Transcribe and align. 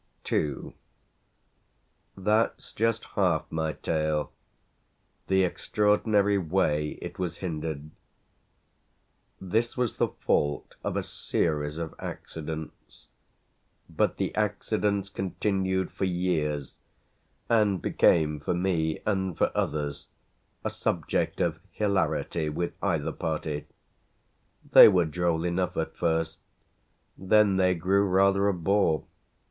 II 0.31 0.73
That's 2.17 2.73
just 2.73 3.05
half 3.13 3.45
my 3.51 3.73
tale 3.73 4.31
the 5.27 5.43
extraordinary 5.43 6.39
way 6.39 6.97
it 7.03 7.19
was 7.19 7.37
hindered. 7.37 7.91
This 9.39 9.77
was 9.77 9.97
the 9.97 10.07
fault 10.07 10.73
of 10.83 10.97
a 10.97 11.03
series 11.03 11.77
of 11.77 11.93
accidents; 11.99 13.09
but 13.87 14.17
the 14.17 14.33
accidents 14.33 15.07
continued 15.07 15.91
for 15.91 16.05
years 16.05 16.79
and 17.47 17.79
became, 17.79 18.39
for 18.39 18.55
me 18.55 19.01
and 19.05 19.37
for 19.37 19.51
others, 19.55 20.07
a 20.63 20.71
subject 20.71 21.39
of 21.39 21.59
hilarity 21.73 22.49
with 22.49 22.73
either 22.81 23.11
party. 23.11 23.67
They 24.71 24.87
were 24.87 25.05
droll 25.05 25.43
enough 25.43 25.77
at 25.77 25.95
first; 25.95 26.39
then 27.19 27.57
they 27.57 27.75
grew 27.75 28.05
rather 28.07 28.47
a 28.47 28.53
bore. 28.55 29.05